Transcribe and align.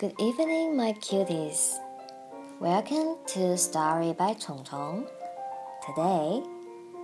Good 0.00 0.18
evening, 0.18 0.78
my 0.78 0.94
cuties. 0.94 1.78
Welcome 2.58 3.18
to 3.34 3.58
Story 3.58 4.14
by 4.14 4.32
Chong 4.32 4.64
Chong. 4.64 5.06
Today, 5.84 6.42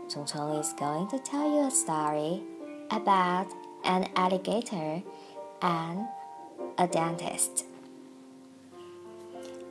Chong 0.08 0.24
Chong 0.24 0.56
is 0.56 0.72
going 0.72 1.06
to 1.08 1.18
tell 1.18 1.46
you 1.46 1.66
a 1.66 1.70
story 1.70 2.42
about 2.90 3.48
an 3.84 4.08
alligator 4.16 5.02
and 5.60 6.06
a 6.78 6.86
dentist. 6.86 7.66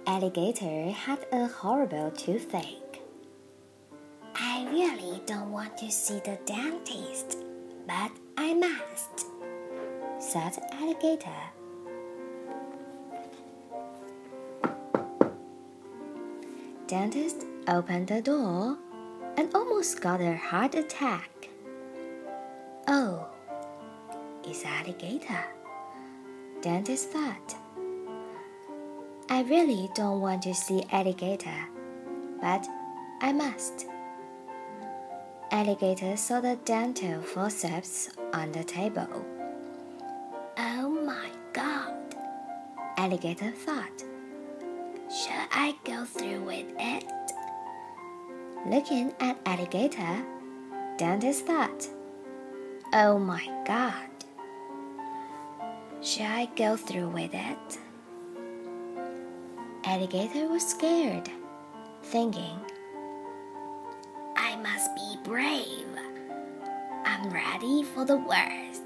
Alligator 0.06 0.92
had 0.92 1.26
a 1.32 1.48
horrible 1.48 2.12
toothache. 2.12 3.02
I 4.36 4.68
really 4.70 5.20
don't 5.26 5.52
want 5.52 5.80
to 5.80 5.90
see 5.90 6.20
the 6.20 6.38
dentist, 6.46 7.40
but 7.88 8.12
I 8.38 8.54
must, 8.54 9.26
said 10.20 10.60
Alligator. 10.74 11.42
Dentist 16.88 17.46
opened 17.68 18.10
the 18.10 18.22
door 18.22 18.78
and 19.38 19.50
almost 19.56 20.02
got 20.02 20.22
a 20.22 20.36
heart 20.36 20.76
attack. 20.76 21.50
Oh, 22.88 23.26
it's 24.44 24.64
alligator. 24.64 25.46
Dentist 26.62 27.10
thought. 27.10 27.56
I 29.30 29.42
really 29.42 29.90
don't 29.96 30.22
want 30.22 30.44
to 30.44 30.54
see 30.54 30.86
alligator, 30.92 31.66
but 32.40 32.68
I 33.20 33.34
must. 33.34 33.88
Alligator 35.50 36.16
saw 36.16 36.40
the 36.40 36.56
dental 36.66 37.20
forceps 37.20 38.10
on 38.32 38.52
the 38.52 38.64
table. 38.64 39.26
Oh 40.60 40.90
my 41.04 41.30
god, 41.52 42.16
Alligator 42.98 43.50
thought. 43.50 44.04
Shall 45.10 45.48
I 45.52 45.76
go 45.84 46.04
through 46.04 46.42
with 46.42 46.66
it? 46.80 47.06
Looking 48.66 49.14
at 49.20 49.38
Alligator, 49.46 50.26
Dentist 50.98 51.46
thought, 51.46 51.88
Oh 52.92 53.20
my 53.20 53.46
god. 53.68 54.10
Shall 56.02 56.32
I 56.32 56.50
go 56.56 56.76
through 56.76 57.10
with 57.10 57.32
it? 57.34 57.80
Alligator 59.86 60.48
was 60.48 60.68
scared, 60.68 61.30
thinking, 62.04 62.60
I 64.36 64.56
must 64.56 64.96
be 64.96 65.18
brave. 65.24 65.86
I'm 67.06 67.30
ready 67.30 67.84
for 67.84 68.06
the 68.06 68.18
worst. 68.18 68.82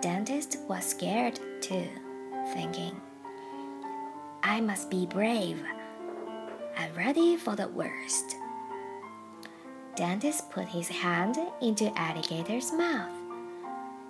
Dentist 0.00 0.58
was 0.68 0.84
scared 0.84 1.38
too, 1.60 1.88
thinking, 2.52 3.00
I 4.46 4.60
must 4.60 4.90
be 4.90 5.06
brave. 5.06 5.64
I'm 6.76 6.94
ready 6.94 7.34
for 7.34 7.56
the 7.56 7.68
worst. 7.68 8.36
Dentist 9.96 10.50
put 10.50 10.68
his 10.68 10.86
hand 10.86 11.38
into 11.62 11.90
Alligator's 11.98 12.70
mouth, 12.70 13.10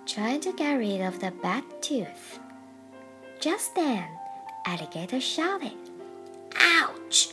trying 0.05 0.41
to 0.41 0.51
get 0.51 0.73
rid 0.73 0.99
of 0.99 1.21
the 1.21 1.31
bad 1.41 1.63
tooth. 1.81 2.39
Just 3.39 3.75
then, 3.75 4.05
Alligator 4.65 5.21
shouted, 5.21 5.77
Ouch! 6.59 7.29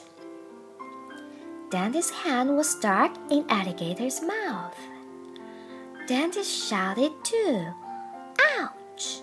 Dentist's 1.70 2.12
hand 2.12 2.56
was 2.56 2.70
stuck 2.70 3.18
in 3.32 3.44
Alligator's 3.48 4.22
mouth. 4.22 4.78
Dentist 6.06 6.68
shouted 6.68 7.10
too, 7.24 7.66
Ouch! 8.60 9.22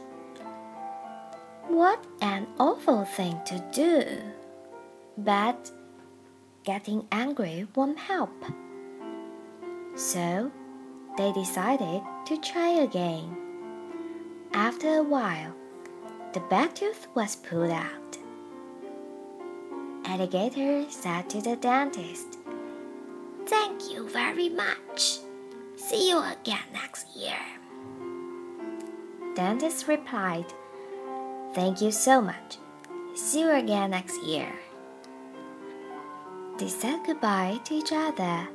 What 1.70 2.03
an 2.20 2.48
awful 2.59 3.06
thing 3.06 3.39
to 3.45 3.64
do! 3.72 4.03
But 5.20 5.72
getting 6.64 7.05
angry 7.11 7.67
won't 7.76 7.99
help. 7.99 8.33
So 9.95 10.52
they 11.16 11.32
decided 11.33 12.02
to 12.26 12.38
try 12.42 12.70
again. 12.70 13.38
After 14.52 14.98
a 14.98 15.04
while, 15.04 15.54
the 16.33 16.39
bad 16.49 16.76
tooth 16.76 17.08
was 17.14 17.36
pulled 17.36 17.70
out. 17.70 18.17
Alligator 20.05 20.89
said 20.89 21.30
to 21.30 21.39
the 21.39 21.55
dentist, 21.55 22.39
Thank 23.45 23.92
you 23.92 24.10
very 24.10 24.49
much. 24.49 25.20
See 25.76 26.10
you 26.10 26.17
again 26.17 26.66
next 26.73 27.16
year. 27.16 27.45
Dentist 29.36 29.88
replied, 29.88 30.52
Thank 31.59 31.81
you 31.81 31.92
so 31.92 32.21
much. 32.21 32.58
See 33.15 33.42
you 33.42 33.52
again 33.52 33.92
next 33.92 34.23
year. 34.23 34.49
They 36.58 36.70
said 36.70 37.02
goodbye 37.05 37.59
to 37.65 37.73
each 37.73 37.92
other. 37.92 38.47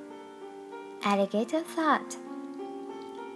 Alligator 1.03 1.61
thought, 1.61 2.17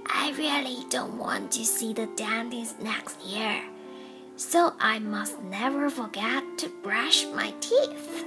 I 0.07 0.33
really 0.39 0.87
don't 0.89 1.19
want 1.19 1.53
to 1.53 1.67
see 1.67 1.93
the 1.93 2.07
dentist 2.17 2.81
next 2.81 3.21
year 3.21 3.63
so 4.39 4.73
I 4.81 5.01
must 5.01 5.43
never 5.43 5.91
forget 5.91 6.45
to 6.59 6.69
brush 6.83 7.27
my 7.27 7.53
teeth. 7.61 8.25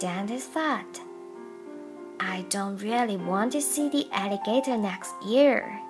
Dentist 0.00 0.50
thought, 0.50 1.00
I 2.20 2.44
don't 2.50 2.76
really 2.76 3.16
want 3.16 3.52
to 3.52 3.62
see 3.62 3.88
the 3.88 4.06
alligator 4.12 4.76
next 4.76 5.14
year, 5.24 5.80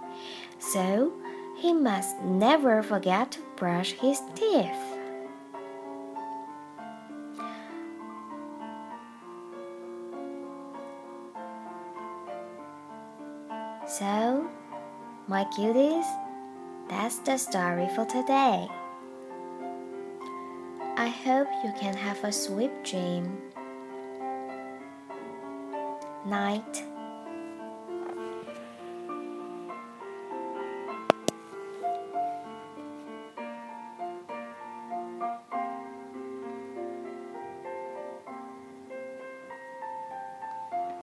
so 0.61 1.15
he 1.59 1.73
must 1.73 2.21
never 2.21 2.83
forget 2.83 3.33
to 3.33 3.41
brush 3.57 3.93
his 3.93 4.21
teeth. 4.35 4.69
So, 13.89 14.49
my 15.27 15.45
cuties, 15.47 16.07
that's 16.89 17.19
the 17.21 17.37
story 17.37 17.89
for 17.97 18.05
today. 18.05 18.69
I 20.97 21.09
hope 21.09 21.49
you 21.65 21.73
can 21.81 21.97
have 21.97 22.23
a 22.23 22.31
sweet 22.31 22.85
dream. 22.85 23.39
Night. 26.25 26.85